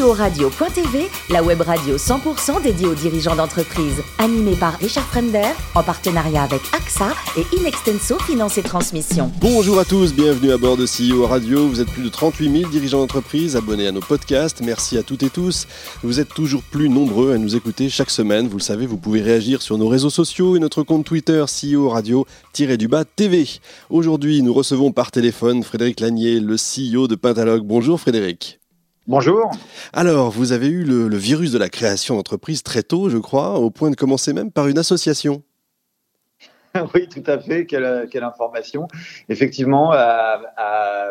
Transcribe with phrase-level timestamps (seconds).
[0.00, 3.96] CEO-radio.tv, la web radio 100% dédiée aux dirigeants d'entreprise.
[4.18, 9.30] Animée par Richard Fremder, en partenariat avec AXA et Inextenso Finance et Transmission.
[9.40, 11.68] Bonjour à tous, bienvenue à bord de CEO Radio.
[11.68, 14.62] Vous êtes plus de 38 000 dirigeants d'entreprise abonnés à nos podcasts.
[14.62, 15.66] Merci à toutes et tous.
[16.02, 18.48] Vous êtes toujours plus nombreux à nous écouter chaque semaine.
[18.48, 21.90] Vous le savez, vous pouvez réagir sur nos réseaux sociaux et notre compte Twitter CEO
[21.90, 23.46] Radio-du-bas TV.
[23.90, 27.66] Aujourd'hui, nous recevons par téléphone Frédéric Lanier, le CEO de Pentalogue.
[27.66, 28.59] Bonjour Frédéric.
[29.06, 29.50] Bonjour.
[29.92, 33.70] Alors, vous avez eu le, virus de la création d'entreprise très tôt, je crois, au
[33.70, 35.42] point de commencer même par une association.
[36.94, 37.66] oui, tout à fait.
[37.66, 38.86] Quelle, information.
[39.28, 41.10] Effectivement, à,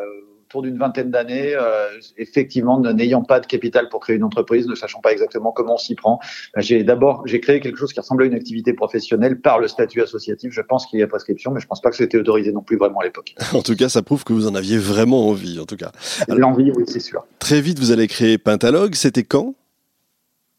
[0.49, 4.73] autour d'une vingtaine d'années, euh, effectivement, n'ayant pas de capital pour créer une entreprise, ne
[4.73, 6.19] sachant pas exactement comment on s'y prend,
[6.55, 9.67] ben, j'ai d'abord j'ai créé quelque chose qui ressemblait à une activité professionnelle par le
[9.67, 10.51] statut associatif.
[10.51, 12.77] Je pense qu'il y a prescription, mais je pense pas que c'était autorisé non plus
[12.77, 13.35] vraiment à l'époque.
[13.53, 15.91] en tout cas, ça prouve que vous en aviez vraiment envie, en tout cas.
[16.27, 17.23] L'envie, oui, c'est sûr.
[17.37, 18.95] Très vite, vous allez créer Pentalogue.
[18.95, 19.53] C'était quand?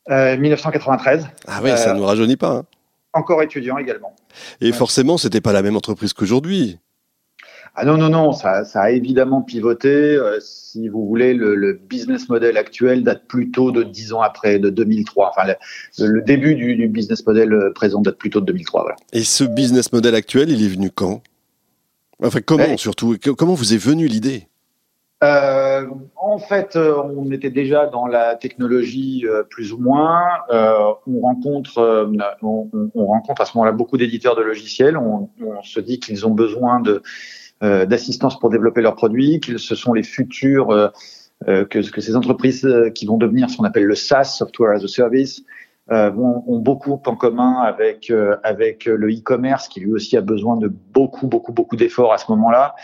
[0.08, 1.22] 1993.
[1.22, 2.58] Euh, ah oui, ça ne euh, nous rajeunit pas.
[2.58, 2.64] Hein.
[3.12, 4.14] Encore étudiant également.
[4.60, 6.78] Et forcément, c'était pas la même entreprise qu'aujourd'hui.
[7.74, 9.88] Ah non, non, non, ça, ça a évidemment pivoté.
[9.88, 14.58] Euh, si vous voulez, le, le, business model actuel date plutôt de 10 ans après,
[14.58, 15.30] de 2003.
[15.30, 15.54] Enfin,
[15.98, 18.82] le, le début du, du, business model euh, présent date plutôt de 2003.
[18.82, 18.96] Voilà.
[19.12, 21.22] Et ce business model actuel, il est venu quand?
[22.22, 24.46] Enfin, comment surtout Comment vous est venue l'idée?
[25.22, 30.22] Euh, en fait, on était déjà dans la technologie plus ou moins.
[30.50, 32.08] Euh, on rencontre,
[32.42, 34.98] on, on, rencontre à ce moment-là beaucoup d'éditeurs de logiciels.
[34.98, 37.02] On, on se dit qu'ils ont besoin de
[37.60, 40.88] d'assistance pour développer leurs produits, que ce sont les futurs, euh,
[41.48, 44.84] euh, que, que, ces entreprises qui vont devenir ce qu'on appelle le SaaS, Software as
[44.84, 45.42] a Service,
[45.88, 48.12] vont, ont beaucoup en commun avec
[48.44, 52.26] avec le e-commerce qui lui aussi a besoin de beaucoup beaucoup beaucoup d'efforts à ce
[52.30, 52.76] moment-là.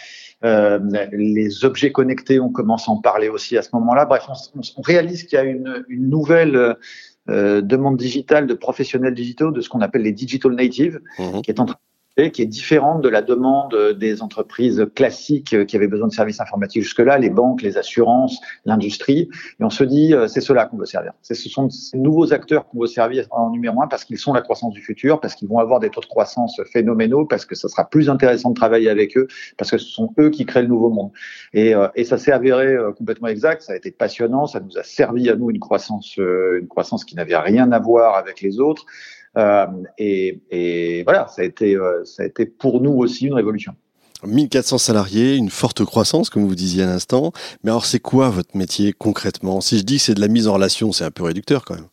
[0.45, 0.81] Euh,
[1.13, 4.07] les objets connectés, on commence à en parler aussi à ce moment-là.
[4.07, 6.77] Bref, on, on réalise qu'il y a une, une nouvelle
[7.29, 11.41] euh, demande digitale de professionnels digitaux, de ce qu'on appelle les digital natives, mmh.
[11.41, 11.77] qui est en train
[12.33, 16.83] qui est différente de la demande des entreprises classiques qui avaient besoin de services informatiques
[16.83, 19.29] jusque-là, les banques, les assurances, l'industrie.
[19.61, 21.13] Et on se dit, euh, c'est cela qu'on veut servir.
[21.23, 24.41] Ce sont ces nouveaux acteurs qu'on veut servir en numéro un parce qu'ils sont la
[24.41, 27.69] croissance du futur, parce qu'ils vont avoir des taux de croissance phénoménaux, parce que ça
[27.69, 29.29] sera plus intéressant de travailler avec eux,
[29.59, 31.11] parce que ce sont eux qui créent le nouveau monde.
[31.53, 33.63] Et, euh, et ça s'est avéré euh, complètement exact.
[33.63, 34.47] Ça a été passionnant.
[34.47, 38.17] Ça nous a servi à nous une croissance, une croissance qui n'avait rien à voir
[38.17, 38.87] avec les autres.
[39.37, 39.67] Euh,
[39.99, 43.75] et, et, voilà, ça a, été, euh, ça a été pour nous aussi une révolution.
[44.25, 47.33] 1400 salariés, une forte croissance, comme vous disiez à l'instant.
[47.63, 49.61] Mais alors, c'est quoi votre métier concrètement?
[49.61, 51.75] Si je dis que c'est de la mise en relation, c'est un peu réducteur quand
[51.75, 51.89] même.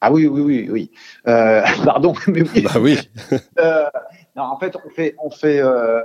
[0.00, 0.90] Ah oui, oui, oui, oui.
[1.26, 2.62] Euh, pardon, mais oui.
[2.62, 2.98] Bah oui.
[3.58, 3.84] euh,
[4.36, 6.00] non, en fait, on fait, on fait euh,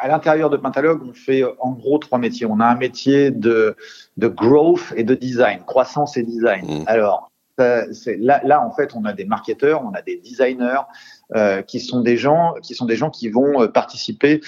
[0.00, 2.46] à l'intérieur de Pentalogue, on fait en gros trois métiers.
[2.46, 3.76] On a un métier de,
[4.16, 6.64] de growth et de design, croissance et design.
[6.64, 6.84] Mmh.
[6.86, 10.82] Alors, là, là, en fait, on a des marketeurs, on a des designers
[11.36, 14.40] euh, qui sont des gens qui sont des gens qui vont euh, participer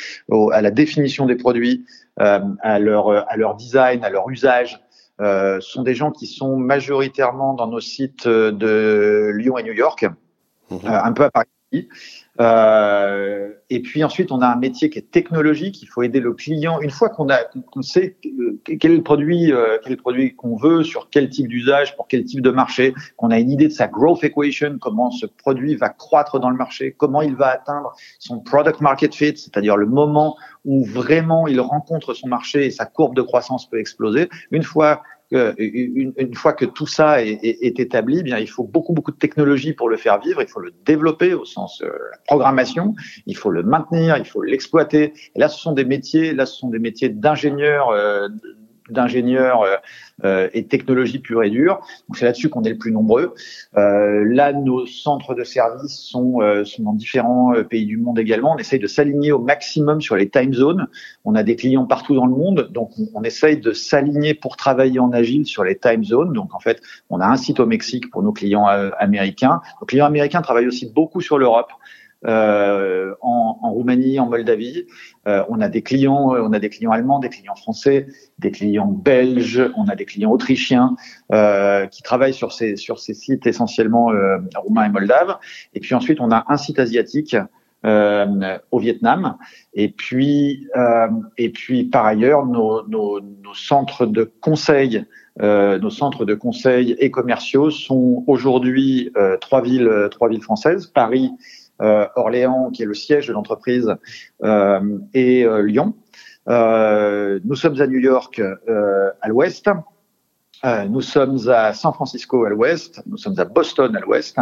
[0.52, 1.84] à la définition des produits,
[2.20, 4.80] euh, à leur à leur design, à leur usage.
[5.20, 10.06] Euh, sont des gens qui sont majoritairement dans nos sites de Lyon et New York,
[10.70, 10.76] mmh.
[10.84, 11.88] un peu à Paris.
[12.40, 15.82] Euh, et puis ensuite, on a un métier qui est technologique.
[15.82, 16.80] Il faut aider le client.
[16.80, 17.38] Une fois qu'on a,
[17.70, 18.16] qu'on sait
[18.64, 22.24] quel est le produit, euh, quel produit qu'on veut, sur quel type d'usage, pour quel
[22.24, 25.90] type de marché, qu'on a une idée de sa growth equation, comment ce produit va
[25.90, 30.36] croître dans le marché, comment il va atteindre son product market fit, c'est-à-dire le moment
[30.64, 34.28] où vraiment il rencontre son marché et sa courbe de croissance peut exploser.
[34.50, 39.12] Une fois une, fois que tout ça est, établi, eh bien il faut beaucoup beaucoup
[39.12, 40.42] de technologie pour le faire vivre.
[40.42, 42.94] Il faut le développer au sens euh, la programmation.
[43.26, 45.14] Il faut le maintenir, il faut l'exploiter.
[45.36, 46.34] Là, ce sont des métiers.
[46.34, 48.28] Là, ce sont des métiers d'ingénieurs, euh,
[48.92, 49.76] d'ingénieurs euh,
[50.24, 51.80] euh, et technologie pure et dure.
[52.08, 53.34] Donc c'est là-dessus qu'on est le plus nombreux.
[53.76, 58.52] Euh, là, nos centres de service sont, sont dans différents pays du monde également.
[58.54, 60.86] On essaye de s'aligner au maximum sur les time zones.
[61.24, 64.98] On a des clients partout dans le monde, donc on, essaye de s'aligner pour travailler
[64.98, 66.32] en agile sur les time zones.
[66.32, 66.80] Donc en fait,
[67.10, 69.60] on a un site au Mexique pour nos clients américains.
[69.80, 71.70] Nos clients américains travaillent aussi beaucoup sur l'Europe.
[73.82, 74.86] Roumanie, en Moldavie.
[75.26, 78.06] Euh, on a des clients, euh, on a des clients allemands, des clients français,
[78.38, 80.94] des clients belges, on a des clients autrichiens
[81.32, 85.36] euh, qui travaillent sur ces sur ces sites essentiellement euh, roumains et moldaves.
[85.74, 87.36] Et puis ensuite, on a un site asiatique.
[87.84, 89.38] au Vietnam
[89.74, 90.68] et puis
[91.36, 93.20] et puis par ailleurs nos,
[93.54, 95.04] centres de conseil
[95.40, 101.32] nos centres de conseil et commerciaux sont aujourd'hui trois villes, trois villes françaises Paris,
[102.16, 103.94] Orléans, qui est le siège de l'entreprise,
[104.44, 105.94] euh, et euh, Lyon.
[106.46, 108.40] nous sommes à New York,
[109.20, 109.68] à l'ouest.
[110.88, 114.38] nous sommes à San Francisco à l'ouest, nous sommes à Boston à l'ouest,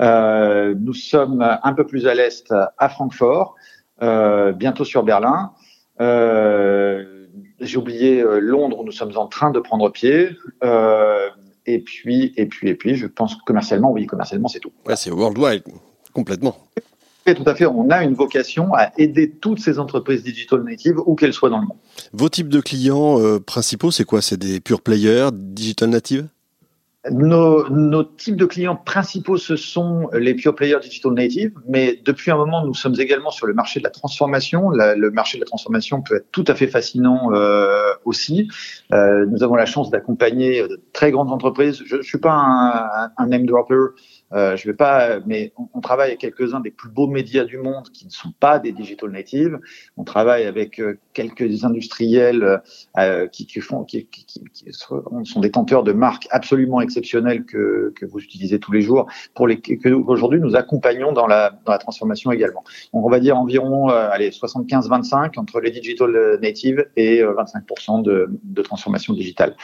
[0.00, 3.56] euh, nous sommes un peu plus à l'est à Francfort,
[4.02, 5.52] euh, bientôt sur Berlin.
[6.00, 7.26] Euh,
[7.60, 10.30] j'ai oublié Londres où nous sommes en train de prendre pied.
[11.66, 14.72] et puis, et puis, et puis, je pense commercialement, oui, commercialement, c'est tout.
[14.86, 15.64] Ouais, c'est worldwide,
[16.18, 16.56] complètement.
[17.24, 17.66] tout à fait.
[17.66, 21.60] On a une vocation à aider toutes ces entreprises digital natives, où qu'elles soient dans
[21.60, 21.76] le monde.
[22.12, 24.20] Vos types de clients principaux, c'est quoi?
[24.20, 26.26] C'est des pure players digital natives?
[27.12, 32.32] Nos, nos, types de clients principaux, ce sont les pure players digital native, mais depuis
[32.32, 34.70] un moment, nous sommes également sur le marché de la transformation.
[34.70, 38.48] le marché de la transformation peut être tout à fait fascinant euh, aussi.
[38.92, 41.82] Euh, nous avons la chance d'accompagner de très grandes entreprises.
[41.86, 43.94] Je ne suis pas un, un name dropper,
[44.32, 47.88] euh, je vais pas, mais on, travaille avec quelques-uns des plus beaux médias du monde
[47.90, 49.58] qui ne sont pas des digital natives.
[49.96, 52.60] On travaille avec euh, quelques industriels
[52.98, 58.04] euh, qui, qui, font, qui, qui, qui, sont détenteurs de marques absolument exceptionnelles que, que
[58.04, 61.78] vous utilisez tous les jours, pour les que aujourd'hui nous accompagnons dans la, dans la
[61.78, 62.64] transformation également.
[62.92, 68.28] Donc on va dire environ, euh, allez, 75-25 entre les digital natives et 25% de,
[68.42, 69.56] de transformation digitale.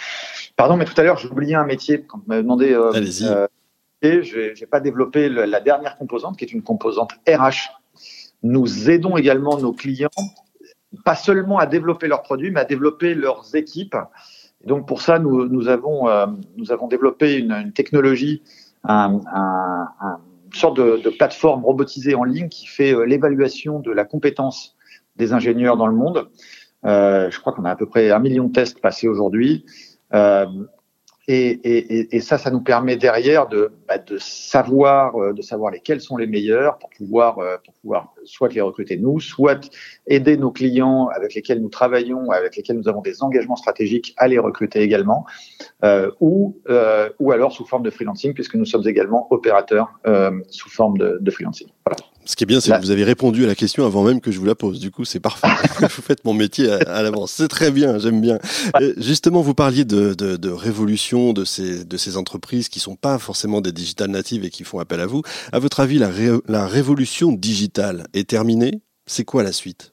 [0.57, 2.75] Pardon, mais tout à l'heure j'ai oublié un métier quand vous m'avez demandé.
[2.95, 3.27] Allez-y
[4.23, 7.71] je n'ai pas développé la dernière composante, qui est une composante RH.
[8.43, 10.11] Nous aidons également nos clients,
[11.05, 13.97] pas seulement à développer leurs produits, mais à développer leurs équipes.
[14.63, 18.43] Et donc pour ça, nous, euh, avons développé une, technologie,
[18.85, 23.91] un, un, un, une sorte de, plateforme robotisée en ligne qui fait euh, l'évaluation de
[23.91, 24.77] la compétence
[25.17, 26.29] des ingénieurs dans le monde.
[26.85, 29.65] Euh, je crois qu'on a à peu près un million de tests passés aujourd'hui.
[31.27, 35.71] Et, et, et, ça, ça nous permet derrière de, bah, de savoir, euh, de savoir
[35.71, 39.71] lesquels sont les meilleurs pour pouvoir, euh, pour pouvoir soit les recruter nous, soit
[40.07, 44.29] aider nos clients avec lesquels nous travaillons, avec lesquels nous avons des engagements stratégiques à
[44.29, 45.25] les recruter également,
[45.83, 49.89] euh, ou, euh, ou alors sous forme de freelancing, puisque nous sommes également opérateurs
[50.51, 51.69] sous forme de, de freelancing.
[51.87, 52.14] Voilà.
[52.27, 54.33] Ce qui est bien, c'est que vous avez répondu à la question avant même que
[54.33, 54.81] je vous la pose.
[54.81, 55.49] Du coup, c'est parfait.
[55.81, 57.33] vous faites mon métier à, à l'avance.
[57.33, 58.39] C'est très bien, j'aime bien.
[58.81, 62.97] Euh, justement, vous parliez de, de, de, révolution de ces, de ces entreprises qui sont
[62.97, 65.23] pas forcément des digital natives et qui font appel à vous.
[65.53, 68.81] À votre avis, la, ré, la révolution digitale est terminée?
[69.07, 69.93] C'est quoi la suite?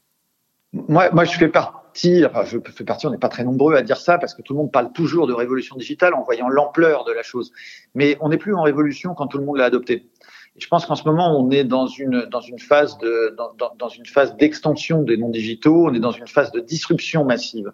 [0.73, 3.81] Moi, moi, je fais partie, enfin, je fais partie, on n'est pas très nombreux à
[3.81, 7.03] dire ça parce que tout le monde parle toujours de révolution digitale en voyant l'ampleur
[7.03, 7.51] de la chose.
[7.93, 9.69] Mais on n'est plus en révolution quand tout le monde l'a
[10.57, 13.89] je pense qu'en ce moment, on est dans une, dans une phase de, dans, dans
[13.89, 15.87] une phase d'extension des non digitaux.
[15.87, 17.71] On est dans une phase de disruption massive.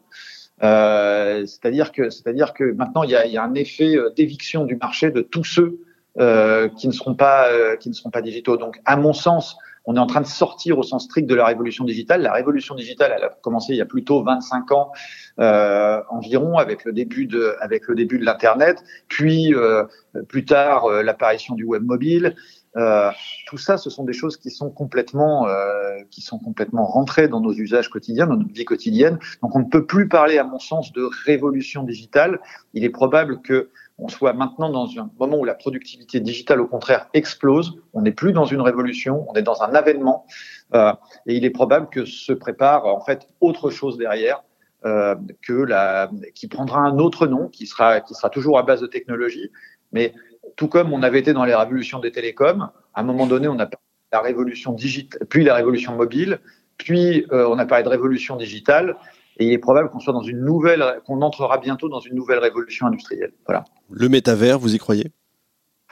[0.63, 4.65] Euh, c'est-à-dire que, c'est-à-dire que maintenant, il y a, y a un effet euh, d'éviction
[4.65, 5.79] du marché de tous ceux
[6.19, 8.57] euh, qui ne seront pas, euh, qui ne seront pas digitaux.
[8.57, 9.57] Donc, à mon sens,
[9.87, 12.21] on est en train de sortir au sens strict de la révolution digitale.
[12.21, 14.91] La révolution digitale, elle a commencé il y a plutôt 25 ans
[15.39, 19.85] euh, environ, avec le début de, avec le début de l'internet, puis euh,
[20.27, 22.35] plus tard euh, l'apparition du web mobile,
[22.77, 23.11] euh,
[23.47, 27.41] tout ça, ce sont des choses qui sont complètement, euh, qui sont complètement rentrées dans
[27.41, 29.17] nos usages quotidiens, dans notre vie quotidienne.
[29.41, 32.39] Donc, on ne peut plus parler, à mon sens, de révolution digitale.
[32.73, 33.69] Il est probable que
[33.99, 37.81] on soit maintenant dans un moment où la productivité digitale, au contraire, explose.
[37.93, 40.27] On n'est plus dans une révolution, on est dans un avènement,
[40.75, 40.93] euh,
[41.25, 44.43] et il est probable que se prépare en fait autre chose derrière.
[44.85, 48.79] Euh, que la, qui prendra un autre nom, qui sera, qui sera toujours à base
[48.79, 49.51] de technologie,
[49.91, 50.13] mais
[50.55, 53.59] tout comme on avait été dans les révolutions des télécoms, à un moment donné, on
[53.59, 53.69] a
[54.11, 56.39] la révolution digitale, puis la révolution mobile,
[56.77, 58.95] puis euh, on a parlé de révolution digitale,
[59.37, 62.39] et il est probable qu'on soit dans une nouvelle, qu'on entrera bientôt dans une nouvelle
[62.39, 63.33] révolution industrielle.
[63.45, 63.65] Voilà.
[63.91, 65.11] Le métavers, vous y croyez?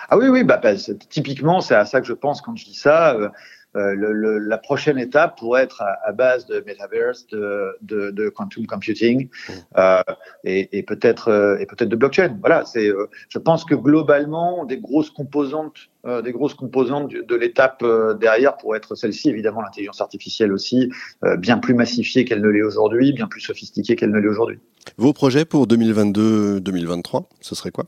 [0.10, 0.74] Ah oui, oui, bah, bah
[1.10, 3.16] typiquement, c'est à ça que je pense quand je dis ça.
[3.16, 3.30] Euh,
[3.76, 8.30] le, le, la prochaine étape pourrait être à, à base de metaverse, de, de, de
[8.30, 9.52] quantum computing mmh.
[9.78, 10.02] euh,
[10.44, 12.38] et, et peut-être euh, et peut-être de blockchain.
[12.40, 12.88] Voilà, c'est.
[12.88, 17.84] Euh, je pense que globalement, des grosses composantes, euh, des grosses composantes de, de l'étape
[18.20, 19.30] derrière pourraient être celle-ci.
[19.30, 20.92] Évidemment, l'intelligence artificielle aussi,
[21.38, 24.60] bien plus massifiée qu'elle ne l'est aujourd'hui, bien plus sophistiquée qu'elle ne l'est aujourd'hui.
[24.98, 27.86] Vos projets pour 2022-2023, ce serait quoi?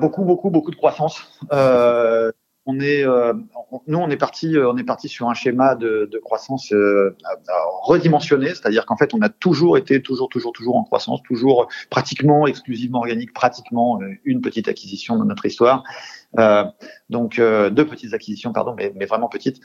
[0.00, 1.28] Beaucoup, beaucoup, beaucoup de croissance.
[2.68, 3.32] Euh, on est, euh,
[3.86, 7.16] nous, on est parti, euh, on est parti sur un schéma de, de croissance euh,
[7.82, 12.46] redimensionné, c'est-à-dire qu'en fait, on a toujours été, toujours, toujours, toujours en croissance, toujours pratiquement
[12.46, 15.82] exclusivement organique, pratiquement euh, une petite acquisition dans notre histoire.
[16.38, 16.64] Euh,
[17.08, 19.60] donc euh, deux petites acquisitions, pardon, mais, mais vraiment petites.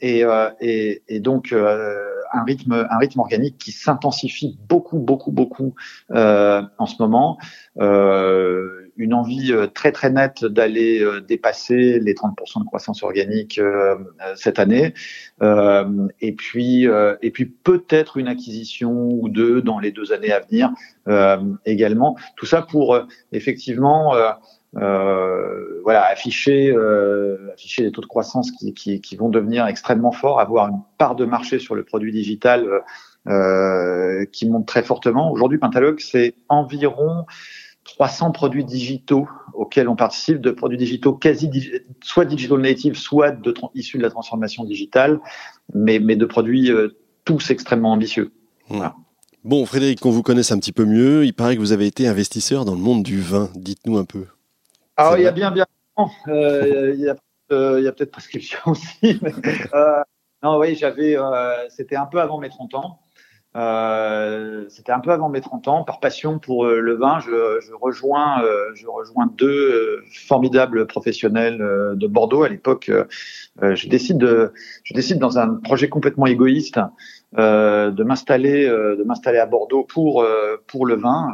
[0.00, 0.24] Et,
[0.60, 1.54] et, et, donc
[2.32, 5.74] un rythme, un rythme organique qui s'intensifie beaucoup, beaucoup, beaucoup
[6.10, 7.38] en ce moment.
[8.96, 13.60] une envie très très nette d'aller dépasser les 30% de croissance organique
[14.36, 14.94] cette année,
[15.40, 16.86] et puis
[17.22, 20.70] et puis peut-être une acquisition ou deux dans les deux années à venir
[21.64, 22.16] également.
[22.36, 22.98] Tout ça pour
[23.32, 24.14] effectivement
[24.76, 30.12] euh, voilà, afficher, euh, afficher des taux de croissance qui, qui, qui, vont devenir extrêmement
[30.12, 32.66] forts, avoir une part de marché sur le produit digital
[33.28, 35.32] euh, qui monte très fortement.
[35.32, 37.26] Aujourd'hui, Pentalog, c'est environ
[37.82, 41.50] 300 produits digitaux auxquels on participe, de produits digitaux quasi
[42.00, 45.18] soit digital native, soit de, issus de la transformation digitale,
[45.74, 46.70] mais, mais de produits
[47.24, 48.30] tous extrêmement ambitieux.
[48.68, 48.94] Voilà.
[49.42, 52.06] Bon, Frédéric, qu'on vous connaisse un petit peu mieux, il paraît que vous avez été
[52.06, 53.48] investisseur dans le monde du vin.
[53.56, 54.26] Dites-nous un peu.
[55.00, 55.66] Ah, il y a bien, bien.
[56.28, 57.16] Euh, il y a,
[57.52, 59.18] euh, a peut-être prescription aussi.
[59.22, 59.32] Mais,
[59.74, 60.02] euh,
[60.42, 61.16] non, oui, j'avais.
[61.16, 63.00] Euh, c'était un peu avant mes 30 ans.
[63.56, 65.84] Euh, c'était un peu avant mes 30 ans.
[65.84, 72.44] Par passion pour le vin, je, je rejoins, je rejoins deux formidables professionnels de Bordeaux.
[72.44, 72.92] À l'époque,
[73.60, 74.52] je décide de,
[74.84, 76.78] je décide dans un projet complètement égoïste
[77.38, 81.28] euh, de m'installer euh, de m'installer à Bordeaux pour euh, pour le vin.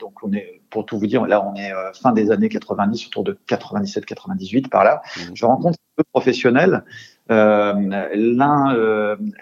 [0.00, 3.22] donc on est pour tout vous dire là on est fin des années 90 autour
[3.22, 5.00] de 97 98 par là.
[5.16, 5.20] Mmh.
[5.34, 6.82] Je rencontre deux professionnels.
[7.28, 8.16] l'un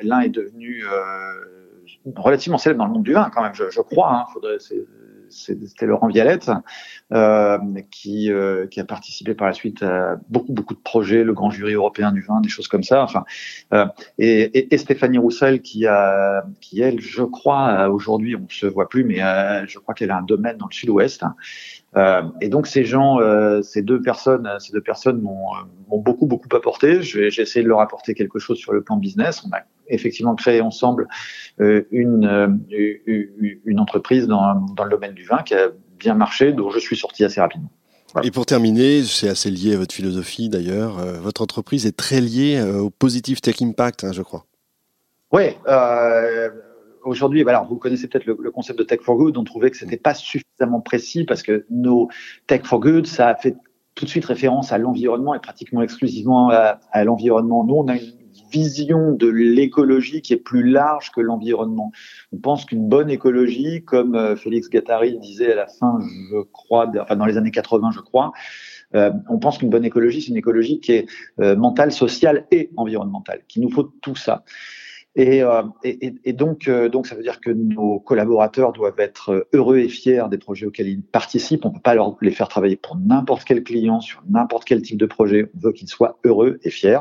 [0.02, 0.84] l'un est devenu
[2.16, 4.12] relativement célèbre dans le monde du vin quand même, je, je crois.
[4.12, 4.58] Hein, faudrait,
[5.30, 6.50] c'était Laurent Vialette,
[7.12, 7.58] euh,
[7.90, 11.50] qui, euh, qui a participé par la suite à beaucoup, beaucoup de projets, le grand
[11.50, 13.02] jury européen du vin, des choses comme ça.
[13.02, 13.24] Enfin,
[13.72, 13.86] euh,
[14.18, 19.04] et, et, Stéphanie Roussel, qui, a, qui elle, je crois, aujourd'hui, on se voit plus,
[19.04, 19.18] mais
[19.66, 21.24] je crois qu'elle a un domaine dans le sud-ouest.
[21.96, 26.48] Euh, et donc ces gens, euh, ces deux personnes, ces deux personnes m'ont beaucoup beaucoup
[26.54, 27.02] apporté.
[27.02, 29.42] J'ai essayé de leur apporter quelque chose sur le plan business.
[29.44, 31.08] On a effectivement créé ensemble
[31.60, 32.60] euh, une,
[33.64, 35.68] une entreprise dans, dans le domaine du vin qui a
[35.98, 37.70] bien marché, dont je suis sorti assez rapidement.
[38.24, 40.96] Et pour terminer, c'est assez lié à votre philosophie d'ailleurs.
[41.20, 44.46] votre entreprise est très liée au Positive Tech Impact, hein, je crois.
[45.32, 45.56] Oui.
[45.68, 46.50] Euh,
[47.04, 49.36] aujourd'hui, alors vous connaissez peut-être le, concept de Tech for Good.
[49.36, 52.08] On trouvait que c'était pas suffisamment précis parce que nos
[52.46, 53.56] Tech for Good, ça a fait
[53.94, 57.64] tout de suite référence à l'environnement et pratiquement exclusivement à, l'environnement.
[57.64, 58.12] Nous, on a une
[58.50, 61.92] vision de l'écologie qui est plus large que l'environnement.
[62.32, 65.98] On pense qu'une bonne écologie, comme euh, Félix Gattari disait à la fin,
[66.30, 68.32] je crois, enfin dans les années 80, je crois,
[68.94, 71.06] euh, on pense qu'une bonne écologie, c'est une écologie qui est
[71.40, 74.44] euh, mentale, sociale et environnementale, qu'il nous faut tout ça.
[75.16, 79.48] Et, euh, et, et donc, euh, donc, ça veut dire que nos collaborateurs doivent être
[79.52, 81.64] heureux et fiers des projets auxquels ils participent.
[81.64, 84.98] On peut pas leur, les faire travailler pour n'importe quel client sur n'importe quel type
[84.98, 85.50] de projet.
[85.56, 87.00] On veut qu'ils soient heureux et fiers.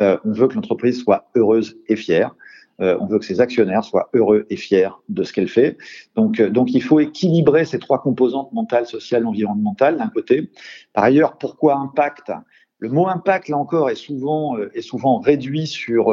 [0.00, 2.36] Euh, on veut que l'entreprise soit heureuse et fière.
[2.80, 5.78] Euh, on veut que ses actionnaires soient heureux et fiers de ce qu'elle fait.
[6.14, 10.50] Donc, euh, donc, il faut équilibrer ces trois composantes mentales, sociales, environnementales d'un côté.
[10.92, 12.30] Par ailleurs, pourquoi impact?
[12.78, 16.12] Le mot impact, là encore, est souvent, est souvent réduit sur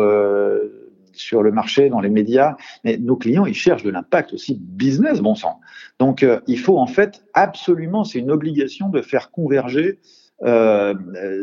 [1.15, 5.22] sur le marché, dans les médias, mais nos clients, ils cherchent de l'impact aussi business,
[5.22, 5.60] bon sang.
[6.00, 10.00] Donc, euh, il faut en fait absolument, c'est une obligation de faire converger
[10.43, 10.93] euh,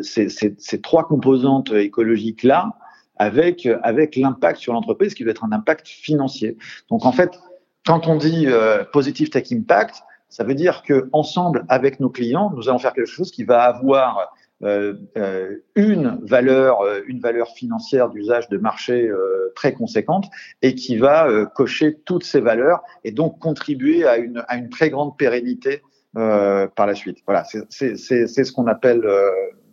[0.02, 2.72] ces, ces, ces, trois composantes écologiques-là
[3.16, 6.56] avec, avec l'impact sur l'entreprise qui doit être un impact financier.
[6.90, 7.38] Donc, en fait,
[7.86, 12.52] quand on dit euh, Positive Tech Impact, ça veut dire que ensemble avec nos clients,
[12.54, 14.26] nous allons faire quelque chose qui va avoir euh, euh,
[14.62, 19.10] une valeur, euh, une valeur financière d'usage de marché
[19.54, 20.26] très conséquente
[20.62, 25.82] et qui va cocher toutes ces valeurs et donc contribuer à une, très grande pérennité
[26.14, 27.18] par la suite.
[27.26, 29.02] Voilà, c'est ce qu'on appelle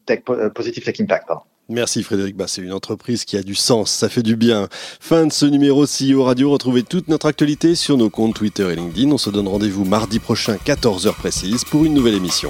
[0.05, 0.21] tech,
[0.53, 1.29] positive tech impact.
[1.69, 4.67] Merci Frédéric c'est une entreprise qui a du sens, ça fait du bien.
[4.71, 8.75] Fin de ce numéro CEO Radio, retrouvez toute notre actualité sur nos comptes Twitter et
[8.75, 9.11] LinkedIn.
[9.11, 12.49] On se donne rendez-vous mardi prochain, 14h précise, pour une nouvelle émission.